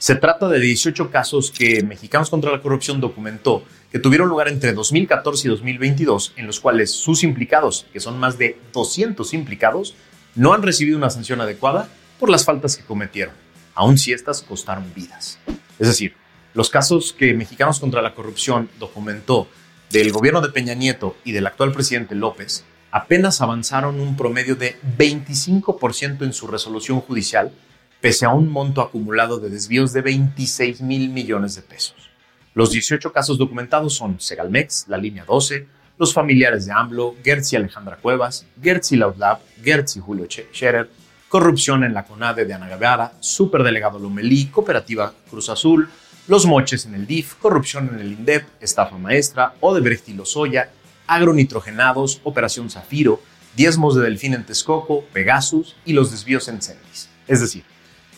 Se 0.00 0.14
trata 0.14 0.48
de 0.48 0.58
18 0.58 1.10
casos 1.10 1.50
que 1.50 1.82
Mexicanos 1.82 2.30
contra 2.30 2.50
la 2.50 2.62
Corrupción 2.62 3.02
documentó 3.02 3.64
que 3.92 3.98
tuvieron 3.98 4.30
lugar 4.30 4.48
entre 4.48 4.72
2014 4.72 5.46
y 5.46 5.50
2022, 5.50 6.32
en 6.36 6.46
los 6.46 6.58
cuales 6.58 6.90
sus 6.90 7.22
implicados, 7.22 7.84
que 7.92 8.00
son 8.00 8.18
más 8.18 8.38
de 8.38 8.58
200 8.72 9.34
implicados, 9.34 9.94
no 10.34 10.54
han 10.54 10.62
recibido 10.62 10.96
una 10.96 11.10
sanción 11.10 11.42
adecuada 11.42 11.86
por 12.18 12.30
las 12.30 12.46
faltas 12.46 12.78
que 12.78 12.84
cometieron, 12.84 13.34
aun 13.74 13.98
si 13.98 14.14
estas 14.14 14.40
costaron 14.40 14.90
vidas. 14.94 15.38
Es 15.78 15.88
decir, 15.88 16.14
los 16.54 16.70
casos 16.70 17.12
que 17.12 17.34
Mexicanos 17.34 17.78
contra 17.78 18.00
la 18.00 18.14
Corrupción 18.14 18.70
documentó 18.78 19.48
del 19.90 20.12
gobierno 20.12 20.40
de 20.40 20.48
Peña 20.48 20.72
Nieto 20.72 21.14
y 21.26 21.32
del 21.32 21.46
actual 21.46 21.72
presidente 21.72 22.14
López 22.14 22.64
apenas 22.90 23.42
avanzaron 23.42 24.00
un 24.00 24.16
promedio 24.16 24.56
de 24.56 24.78
25% 24.96 26.22
en 26.22 26.32
su 26.32 26.46
resolución 26.46 27.02
judicial, 27.02 27.52
pese 28.00 28.24
a 28.24 28.30
un 28.30 28.50
monto 28.50 28.80
acumulado 28.80 29.38
de 29.38 29.50
desvíos 29.50 29.92
de 29.92 30.00
26 30.00 30.80
mil 30.80 31.10
millones 31.10 31.54
de 31.54 31.62
pesos. 31.62 32.10
Los 32.54 32.70
18 32.72 33.12
casos 33.12 33.38
documentados 33.38 33.94
son 33.94 34.20
Segalmex, 34.20 34.86
la 34.88 34.96
línea 34.96 35.24
12, 35.24 35.66
los 35.98 36.14
familiares 36.14 36.64
de 36.64 36.72
AMLO, 36.72 37.14
Gertz 37.22 37.52
y 37.52 37.56
Alejandra 37.56 37.96
Cuevas, 37.96 38.46
Gertz 38.60 38.92
y 38.92 38.96
Lautlab, 38.96 39.40
Gertz 39.62 39.96
y 39.96 40.00
Julio 40.00 40.26
Scherer, 40.28 40.90
corrupción 41.28 41.84
en 41.84 41.94
la 41.94 42.04
CONADE 42.04 42.46
de 42.46 42.54
Ana 42.54 42.68
Guevara, 42.68 43.12
superdelegado 43.20 43.98
Lomelí, 43.98 44.46
cooperativa 44.46 45.12
Cruz 45.28 45.50
Azul, 45.50 45.88
los 46.26 46.46
moches 46.46 46.86
en 46.86 46.94
el 46.94 47.06
DIF, 47.06 47.34
corrupción 47.34 47.90
en 47.92 48.00
el 48.00 48.12
INDEP, 48.12 48.46
estafa 48.60 48.96
maestra, 48.96 49.54
Odebrecht 49.60 50.08
y 50.08 50.14
Lozoya, 50.14 50.70
agronitrogenados, 51.06 52.20
Operación 52.24 52.70
Zafiro, 52.70 53.20
diezmos 53.56 53.94
de 53.94 54.02
Delfín 54.02 54.34
en 54.34 54.46
Texcoco, 54.46 55.04
Pegasus 55.12 55.76
y 55.84 55.92
los 55.92 56.10
desvíos 56.10 56.48
en 56.48 56.62
Cendis. 56.62 57.10
Es 57.26 57.40
decir, 57.40 57.64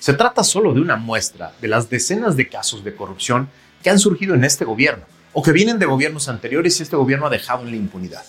se 0.02 0.14
trata 0.14 0.42
solo 0.42 0.74
de 0.74 0.80
una 0.80 0.96
muestra 0.96 1.52
de 1.60 1.68
las 1.68 1.88
decenas 1.88 2.36
de 2.36 2.48
casos 2.48 2.82
de 2.82 2.96
corrupción 2.96 3.48
que 3.84 3.88
han 3.90 4.00
surgido 4.00 4.34
en 4.34 4.42
este 4.42 4.64
gobierno 4.64 5.04
o 5.32 5.44
que 5.44 5.52
vienen 5.52 5.78
de 5.78 5.86
gobiernos 5.86 6.28
anteriores 6.28 6.80
y 6.80 6.82
este 6.82 6.96
gobierno 6.96 7.26
ha 7.26 7.30
dejado 7.30 7.62
en 7.62 7.70
la 7.70 7.76
impunidad. 7.76 8.24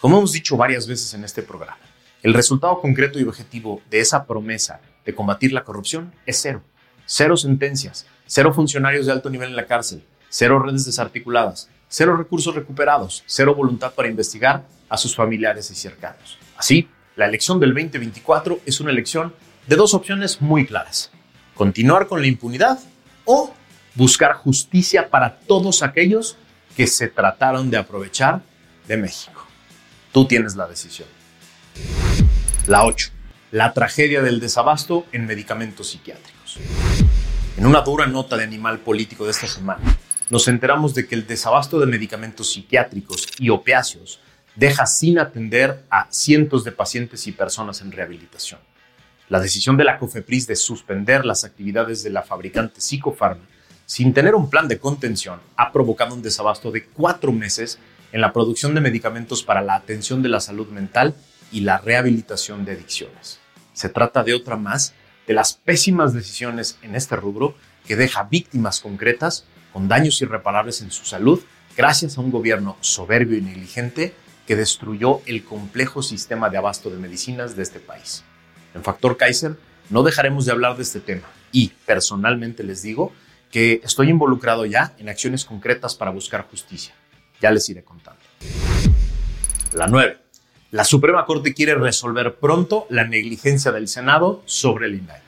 Como 0.00 0.16
hemos 0.16 0.32
dicho 0.32 0.56
varias 0.56 0.86
veces 0.86 1.12
en 1.12 1.22
este 1.22 1.42
programa, 1.42 1.76
el 2.22 2.32
resultado 2.32 2.80
concreto 2.80 3.20
y 3.20 3.24
objetivo 3.24 3.82
de 3.90 4.00
esa 4.00 4.24
promesa 4.24 4.80
de 5.04 5.14
combatir 5.14 5.52
la 5.52 5.62
corrupción 5.62 6.10
es 6.24 6.40
cero. 6.40 6.62
Cero 7.04 7.36
sentencias, 7.36 8.06
cero 8.24 8.54
funcionarios 8.54 9.04
de 9.04 9.12
alto 9.12 9.28
nivel 9.28 9.50
en 9.50 9.56
la 9.56 9.66
cárcel, 9.66 10.02
cero 10.30 10.58
redes 10.58 10.86
desarticuladas, 10.86 11.68
cero 11.90 12.16
recursos 12.16 12.54
recuperados, 12.54 13.24
cero 13.26 13.54
voluntad 13.54 13.92
para 13.92 14.08
investigar 14.08 14.64
a 14.88 14.96
sus 14.96 15.14
familiares 15.14 15.70
y 15.70 15.74
cercanos. 15.74 16.38
Así, 16.56 16.88
la 17.14 17.26
elección 17.26 17.60
del 17.60 17.74
2024 17.74 18.60
es 18.64 18.80
una 18.80 18.90
elección 18.90 19.34
de 19.66 19.76
dos 19.76 19.94
opciones 19.94 20.40
muy 20.40 20.66
claras. 20.66 21.10
Continuar 21.54 22.06
con 22.06 22.20
la 22.20 22.26
impunidad 22.26 22.78
o 23.24 23.52
buscar 23.94 24.32
justicia 24.34 25.08
para 25.10 25.38
todos 25.40 25.82
aquellos 25.82 26.36
que 26.76 26.86
se 26.86 27.08
trataron 27.08 27.70
de 27.70 27.76
aprovechar 27.76 28.42
de 28.86 28.96
México. 28.96 29.46
Tú 30.12 30.26
tienes 30.26 30.56
la 30.56 30.66
decisión. 30.66 31.08
La 32.66 32.84
8. 32.84 33.10
La 33.52 33.72
tragedia 33.72 34.22
del 34.22 34.40
desabasto 34.40 35.06
en 35.12 35.26
medicamentos 35.26 35.90
psiquiátricos. 35.90 36.58
En 37.56 37.66
una 37.66 37.80
dura 37.80 38.06
nota 38.06 38.36
de 38.36 38.44
animal 38.44 38.78
político 38.78 39.24
de 39.24 39.32
esta 39.32 39.46
semana, 39.46 39.98
nos 40.30 40.46
enteramos 40.48 40.94
de 40.94 41.06
que 41.06 41.14
el 41.14 41.26
desabasto 41.26 41.78
de 41.78 41.86
medicamentos 41.86 42.52
psiquiátricos 42.52 43.26
y 43.38 43.50
opiáceos 43.50 44.20
deja 44.54 44.86
sin 44.86 45.18
atender 45.18 45.84
a 45.90 46.06
cientos 46.10 46.64
de 46.64 46.72
pacientes 46.72 47.26
y 47.26 47.32
personas 47.32 47.80
en 47.80 47.92
rehabilitación. 47.92 48.60
La 49.30 49.40
decisión 49.40 49.76
de 49.76 49.84
la 49.84 49.98
COFEPRIS 49.98 50.48
de 50.48 50.56
suspender 50.56 51.24
las 51.24 51.44
actividades 51.44 52.02
de 52.02 52.10
la 52.10 52.22
fabricante 52.22 52.80
Psicofarma 52.80 53.44
sin 53.86 54.12
tener 54.12 54.36
un 54.36 54.50
plan 54.50 54.68
de 54.68 54.78
contención, 54.78 55.40
ha 55.56 55.72
provocado 55.72 56.14
un 56.14 56.22
desabasto 56.22 56.70
de 56.70 56.84
cuatro 56.84 57.32
meses 57.32 57.80
en 58.12 58.20
la 58.20 58.32
producción 58.32 58.72
de 58.74 58.80
medicamentos 58.80 59.42
para 59.42 59.62
la 59.62 59.74
atención 59.76 60.22
de 60.22 60.28
la 60.28 60.38
salud 60.38 60.68
mental 60.68 61.14
y 61.50 61.60
la 61.60 61.78
rehabilitación 61.78 62.64
de 62.64 62.72
adicciones. 62.72 63.40
Se 63.72 63.88
trata 63.88 64.22
de 64.22 64.34
otra 64.34 64.56
más 64.56 64.94
de 65.26 65.34
las 65.34 65.54
pésimas 65.54 66.12
decisiones 66.12 66.78
en 66.82 66.94
este 66.94 67.16
rubro 67.16 67.56
que 67.84 67.96
deja 67.96 68.24
víctimas 68.24 68.80
concretas 68.80 69.44
con 69.72 69.88
daños 69.88 70.20
irreparables 70.22 70.82
en 70.82 70.92
su 70.92 71.04
salud 71.04 71.40
gracias 71.76 72.16
a 72.16 72.20
un 72.20 72.30
gobierno 72.30 72.76
soberbio 72.80 73.38
y 73.38 73.42
negligente 73.42 74.12
que 74.46 74.54
destruyó 74.54 75.20
el 75.26 75.44
complejo 75.44 76.02
sistema 76.02 76.48
de 76.48 76.58
abasto 76.58 76.90
de 76.90 76.98
medicinas 76.98 77.56
de 77.56 77.62
este 77.62 77.78
país. 77.80 78.24
En 78.74 78.82
Factor 78.82 79.16
Kaiser 79.16 79.56
no 79.88 80.02
dejaremos 80.02 80.46
de 80.46 80.52
hablar 80.52 80.76
de 80.76 80.82
este 80.82 81.00
tema 81.00 81.28
y 81.52 81.72
personalmente 81.86 82.62
les 82.62 82.82
digo 82.82 83.12
que 83.50 83.80
estoy 83.82 84.10
involucrado 84.10 84.64
ya 84.64 84.94
en 84.98 85.08
acciones 85.08 85.44
concretas 85.44 85.94
para 85.94 86.10
buscar 86.10 86.46
justicia. 86.48 86.94
Ya 87.40 87.50
les 87.50 87.68
iré 87.68 87.82
contando. 87.82 88.20
La 89.72 89.86
9. 89.86 90.18
La 90.70 90.84
Suprema 90.84 91.24
Corte 91.26 91.52
quiere 91.52 91.74
resolver 91.74 92.36
pronto 92.36 92.86
la 92.90 93.04
negligencia 93.04 93.72
del 93.72 93.88
Senado 93.88 94.42
sobre 94.46 94.86
el 94.86 94.94
INAI. 94.94 95.20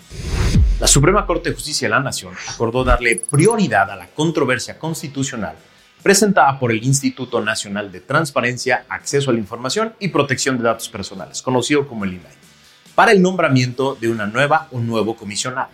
La 0.78 0.86
Suprema 0.86 1.26
Corte 1.26 1.50
de 1.50 1.56
Justicia 1.56 1.86
de 1.88 1.90
la 1.90 2.00
Nación 2.00 2.34
acordó 2.48 2.84
darle 2.84 3.22
prioridad 3.28 3.90
a 3.90 3.96
la 3.96 4.06
controversia 4.08 4.78
constitucional 4.78 5.56
presentada 6.02 6.58
por 6.58 6.72
el 6.72 6.82
Instituto 6.84 7.40
Nacional 7.40 7.92
de 7.92 8.00
Transparencia, 8.00 8.84
Acceso 8.88 9.30
a 9.30 9.34
la 9.34 9.38
Información 9.38 9.94
y 10.00 10.08
Protección 10.08 10.58
de 10.58 10.64
Datos 10.64 10.88
Personales, 10.88 11.42
conocido 11.42 11.86
como 11.86 12.04
el 12.04 12.14
INAI, 12.14 12.34
para 12.94 13.12
el 13.12 13.22
nombramiento 13.22 13.96
de 14.00 14.10
una 14.10 14.26
nueva 14.26 14.68
o 14.70 14.78
nuevo 14.78 15.16
comisionado. 15.16 15.70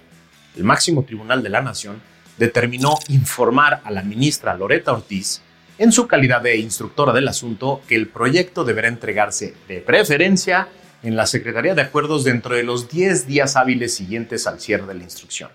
El 0.57 0.65
máximo 0.65 1.05
tribunal 1.05 1.43
de 1.43 1.49
la 1.49 1.63
Nación 1.63 2.01
determinó 2.37 2.99
informar 3.09 3.81
a 3.85 3.91
la 3.91 4.03
ministra 4.03 4.57
Loreta 4.57 4.93
Ortiz, 4.93 5.43
en 5.79 5.93
su 5.93 6.09
calidad 6.09 6.43
de 6.43 6.57
instructora 6.57 7.13
del 7.13 7.29
asunto, 7.29 7.83
que 7.87 7.95
el 7.95 8.09
proyecto 8.09 8.65
deberá 8.65 8.89
entregarse 8.89 9.55
de 9.69 9.81
preferencia 9.81 10.69
en 11.03 11.15
la 11.15 11.27
Secretaría 11.27 11.75
de 11.75 11.83
Acuerdos 11.83 12.25
dentro 12.25 12.57
de 12.57 12.65
los 12.65 12.89
10 12.89 13.27
días 13.27 13.55
hábiles 13.57 13.95
siguientes 13.95 14.47
al 14.47 14.61
cierre 14.61 14.87
de 14.87 14.95
la 14.95 15.05
instrucción. 15.05 15.51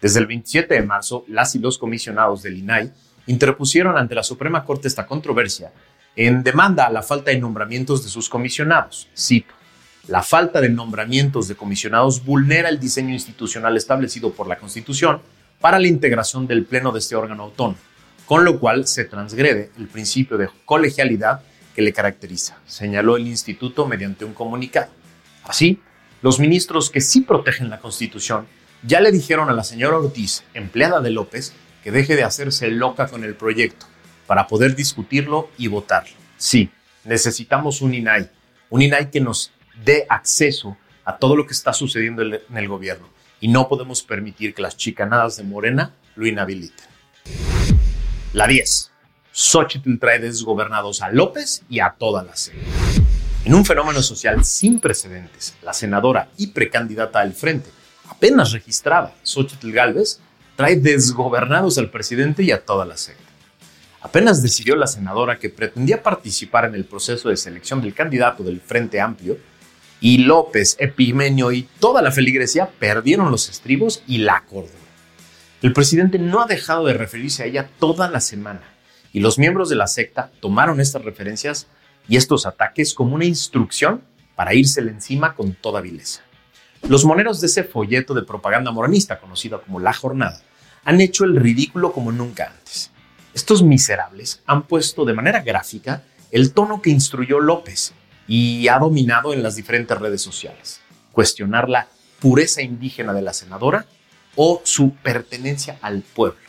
Desde 0.00 0.20
el 0.20 0.26
27 0.26 0.74
de 0.74 0.82
marzo, 0.82 1.24
las 1.28 1.54
y 1.54 1.58
los 1.58 1.78
comisionados 1.78 2.42
del 2.42 2.58
INAI 2.58 2.92
interpusieron 3.26 3.96
ante 3.96 4.14
la 4.14 4.22
Suprema 4.22 4.64
Corte 4.64 4.88
esta 4.88 5.06
controversia 5.06 5.72
en 6.14 6.42
demanda 6.42 6.86
a 6.86 6.90
la 6.90 7.02
falta 7.02 7.30
de 7.30 7.38
nombramientos 7.38 8.04
de 8.04 8.10
sus 8.10 8.28
comisionados. 8.28 9.08
Cito, 9.16 9.54
la 10.08 10.22
falta 10.22 10.60
de 10.60 10.68
nombramientos 10.68 11.48
de 11.48 11.56
comisionados 11.56 12.24
vulnera 12.24 12.68
el 12.68 12.78
diseño 12.78 13.12
institucional 13.12 13.76
establecido 13.76 14.32
por 14.32 14.46
la 14.46 14.58
Constitución 14.58 15.20
para 15.60 15.78
la 15.78 15.88
integración 15.88 16.46
del 16.46 16.64
Pleno 16.64 16.92
de 16.92 17.00
este 17.00 17.16
órgano 17.16 17.44
autónomo, 17.44 17.78
con 18.24 18.44
lo 18.44 18.60
cual 18.60 18.86
se 18.86 19.04
transgrede 19.04 19.70
el 19.78 19.88
principio 19.88 20.36
de 20.36 20.48
colegialidad 20.64 21.40
que 21.74 21.82
le 21.82 21.92
caracteriza, 21.92 22.58
señaló 22.66 23.16
el 23.16 23.26
instituto 23.26 23.86
mediante 23.86 24.24
un 24.24 24.32
comunicado. 24.32 24.90
Así, 25.44 25.80
los 26.22 26.38
ministros 26.38 26.90
que 26.90 27.00
sí 27.00 27.22
protegen 27.22 27.68
la 27.68 27.80
Constitución 27.80 28.46
ya 28.82 29.00
le 29.00 29.10
dijeron 29.10 29.50
a 29.50 29.52
la 29.52 29.64
señora 29.64 29.98
Ortiz, 29.98 30.44
empleada 30.54 31.00
de 31.00 31.10
López, 31.10 31.52
que 31.82 31.90
deje 31.90 32.16
de 32.16 32.24
hacerse 32.24 32.68
loca 32.68 33.08
con 33.08 33.24
el 33.24 33.34
proyecto 33.34 33.86
para 34.26 34.46
poder 34.46 34.76
discutirlo 34.76 35.50
y 35.58 35.68
votarlo. 35.68 36.14
Sí, 36.36 36.70
necesitamos 37.04 37.80
un 37.80 37.94
INAI, 37.94 38.30
un 38.70 38.82
INAI 38.82 39.10
que 39.10 39.20
nos 39.20 39.52
dé 39.84 40.06
acceso 40.08 40.76
a 41.04 41.16
todo 41.16 41.36
lo 41.36 41.46
que 41.46 41.52
está 41.52 41.72
sucediendo 41.72 42.22
en 42.22 42.56
el 42.56 42.68
gobierno 42.68 43.08
y 43.40 43.48
no 43.48 43.68
podemos 43.68 44.02
permitir 44.02 44.54
que 44.54 44.62
las 44.62 44.76
chicanadas 44.76 45.36
de 45.36 45.44
Morena 45.44 45.92
lo 46.14 46.26
inhabiliten. 46.26 46.86
La 48.32 48.46
10. 48.46 48.90
Xochitl 49.32 49.98
trae 49.98 50.18
desgobernados 50.18 51.02
a 51.02 51.10
López 51.10 51.62
y 51.68 51.80
a 51.80 51.94
toda 51.98 52.22
la 52.22 52.36
serie. 52.36 52.62
En 53.44 53.54
un 53.54 53.64
fenómeno 53.64 54.02
social 54.02 54.44
sin 54.44 54.80
precedentes, 54.80 55.54
la 55.62 55.72
senadora 55.72 56.28
y 56.36 56.48
precandidata 56.48 57.20
al 57.20 57.34
frente, 57.34 57.70
apenas 58.08 58.52
registrada, 58.52 59.14
Xochitl 59.22 59.70
Galvez, 59.70 60.20
trae 60.56 60.76
desgobernados 60.76 61.78
al 61.78 61.90
presidente 61.90 62.42
y 62.42 62.50
a 62.50 62.64
toda 62.64 62.84
la 62.84 62.96
serie. 62.96 63.22
Apenas 64.00 64.42
decidió 64.42 64.74
la 64.74 64.86
senadora 64.86 65.38
que 65.38 65.50
pretendía 65.50 66.02
participar 66.02 66.64
en 66.64 66.74
el 66.74 66.84
proceso 66.84 67.28
de 67.28 67.36
selección 67.36 67.82
del 67.82 67.94
candidato 67.94 68.42
del 68.42 68.60
Frente 68.60 69.00
Amplio, 69.00 69.36
y 70.00 70.18
López, 70.18 70.76
Epimenio 70.78 71.52
y 71.52 71.68
toda 71.80 72.02
la 72.02 72.12
feligresía 72.12 72.68
perdieron 72.78 73.30
los 73.30 73.48
estribos 73.48 74.02
y 74.06 74.18
la 74.18 74.44
cordura. 74.44 74.74
El 75.62 75.72
presidente 75.72 76.18
no 76.18 76.42
ha 76.42 76.46
dejado 76.46 76.84
de 76.84 76.94
referirse 76.94 77.42
a 77.42 77.46
ella 77.46 77.70
toda 77.78 78.10
la 78.10 78.20
semana 78.20 78.62
y 79.12 79.20
los 79.20 79.38
miembros 79.38 79.68
de 79.68 79.76
la 79.76 79.86
secta 79.86 80.30
tomaron 80.40 80.80
estas 80.80 81.02
referencias 81.02 81.68
y 82.08 82.16
estos 82.16 82.46
ataques 82.46 82.94
como 82.94 83.14
una 83.14 83.24
instrucción 83.24 84.02
para 84.34 84.54
írsele 84.54 84.90
encima 84.90 85.34
con 85.34 85.54
toda 85.54 85.80
vileza. 85.80 86.20
Los 86.88 87.04
moneros 87.04 87.40
de 87.40 87.46
ese 87.46 87.64
folleto 87.64 88.14
de 88.14 88.22
propaganda 88.22 88.70
moronista 88.70 89.18
conocido 89.18 89.62
como 89.62 89.80
La 89.80 89.94
Jornada 89.94 90.40
han 90.84 91.00
hecho 91.00 91.24
el 91.24 91.36
ridículo 91.36 91.92
como 91.92 92.12
nunca 92.12 92.52
antes. 92.54 92.92
Estos 93.34 93.62
miserables 93.62 94.42
han 94.46 94.64
puesto 94.64 95.04
de 95.04 95.14
manera 95.14 95.40
gráfica 95.40 96.04
el 96.30 96.52
tono 96.52 96.82
que 96.82 96.90
instruyó 96.90 97.40
López 97.40 97.94
y 98.28 98.68
ha 98.68 98.78
dominado 98.78 99.32
en 99.32 99.42
las 99.42 99.56
diferentes 99.56 99.98
redes 99.98 100.22
sociales. 100.22 100.80
Cuestionar 101.12 101.68
la 101.68 101.88
pureza 102.20 102.62
indígena 102.62 103.12
de 103.12 103.22
la 103.22 103.32
senadora 103.32 103.86
o 104.34 104.60
su 104.64 104.94
pertenencia 104.94 105.78
al 105.80 106.02
pueblo 106.02 106.40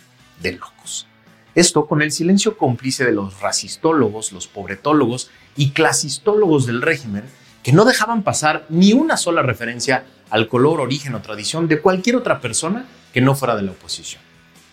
de 0.41 0.53
locos. 0.53 1.07
Esto 1.55 1.87
con 1.87 2.01
el 2.01 2.11
silencio 2.11 2.57
cómplice 2.57 3.03
de 3.03 3.11
los 3.11 3.39
racistólogos, 3.39 4.31
los 4.31 4.47
pobretólogos 4.47 5.31
y 5.55 5.71
clasistólogos 5.71 6.67
del 6.67 6.81
régimen, 6.81 7.23
que 7.63 7.73
no 7.73 7.83
dejaban 7.83 8.23
pasar 8.23 8.65
ni 8.69 8.93
una 8.93 9.17
sola 9.17 9.41
referencia 9.41 10.05
al 10.29 10.47
color, 10.47 10.79
origen 10.81 11.15
o 11.15 11.21
tradición 11.21 11.67
de 11.67 11.81
cualquier 11.81 12.15
otra 12.15 12.39
persona 12.41 12.85
que 13.13 13.21
no 13.21 13.35
fuera 13.35 13.55
de 13.55 13.63
la 13.63 13.71
oposición. 13.71 14.21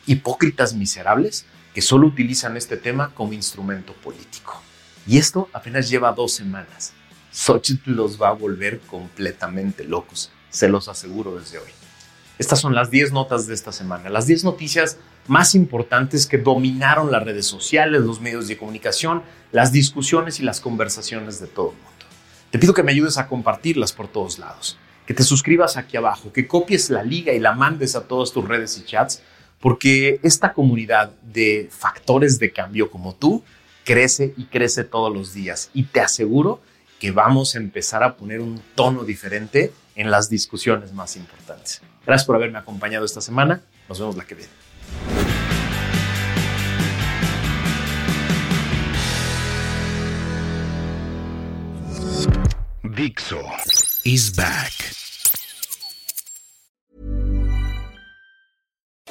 Hipócritas 0.06 0.74
miserables 0.74 1.46
que 1.72 1.80
solo 1.80 2.06
utilizan 2.06 2.56
este 2.56 2.76
tema 2.76 3.12
como 3.14 3.32
instrumento 3.32 3.94
político. 3.94 4.63
Y 5.06 5.18
esto 5.18 5.48
apenas 5.52 5.90
lleva 5.90 6.12
dos 6.12 6.32
semanas. 6.32 6.92
Xochitl 7.32 7.90
los 7.90 8.20
va 8.20 8.28
a 8.28 8.32
volver 8.32 8.80
completamente 8.80 9.84
locos, 9.84 10.30
se 10.50 10.68
los 10.68 10.88
aseguro 10.88 11.36
desde 11.36 11.58
hoy. 11.58 11.70
Estas 12.38 12.60
son 12.60 12.74
las 12.74 12.90
10 12.90 13.12
notas 13.12 13.46
de 13.46 13.54
esta 13.54 13.72
semana, 13.72 14.08
las 14.08 14.26
10 14.26 14.44
noticias 14.44 14.98
más 15.26 15.54
importantes 15.54 16.26
que 16.26 16.38
dominaron 16.38 17.10
las 17.10 17.22
redes 17.22 17.46
sociales, 17.46 18.02
los 18.02 18.20
medios 18.20 18.48
de 18.48 18.56
comunicación, 18.56 19.22
las 19.52 19.72
discusiones 19.72 20.40
y 20.40 20.42
las 20.42 20.60
conversaciones 20.60 21.40
de 21.40 21.46
todo 21.46 21.70
el 21.70 21.76
mundo. 21.76 21.90
Te 22.50 22.58
pido 22.58 22.74
que 22.74 22.82
me 22.82 22.92
ayudes 22.92 23.18
a 23.18 23.28
compartirlas 23.28 23.92
por 23.92 24.08
todos 24.08 24.38
lados, 24.38 24.78
que 25.06 25.14
te 25.14 25.22
suscribas 25.22 25.76
aquí 25.76 25.96
abajo, 25.96 26.32
que 26.32 26.46
copies 26.46 26.90
la 26.90 27.02
liga 27.02 27.32
y 27.32 27.40
la 27.40 27.52
mandes 27.52 27.94
a 27.94 28.06
todas 28.06 28.32
tus 28.32 28.46
redes 28.46 28.78
y 28.78 28.84
chats, 28.84 29.22
porque 29.60 30.20
esta 30.22 30.52
comunidad 30.52 31.12
de 31.22 31.68
factores 31.70 32.38
de 32.38 32.52
cambio 32.52 32.90
como 32.90 33.14
tú 33.14 33.42
crece 33.84 34.34
y 34.36 34.46
crece 34.46 34.84
todos 34.84 35.14
los 35.14 35.32
días 35.32 35.70
y 35.74 35.84
te 35.84 36.00
aseguro 36.00 36.60
que 36.98 37.10
vamos 37.10 37.54
a 37.54 37.58
empezar 37.58 38.02
a 38.02 38.16
poner 38.16 38.40
un 38.40 38.62
tono 38.74 39.04
diferente 39.04 39.72
en 39.94 40.10
las 40.10 40.28
discusiones 40.28 40.92
más 40.92 41.16
importantes. 41.16 41.82
Gracias 42.06 42.26
por 42.26 42.36
haberme 42.36 42.58
acompañado 42.58 43.04
esta 43.04 43.20
semana. 43.20 43.62
Nos 43.88 43.98
vemos 43.98 44.16
la 44.16 44.24
que 44.24 44.34
viene. 44.34 44.52
Dixo 52.82 53.40
is 54.04 54.30
back. 54.30 55.03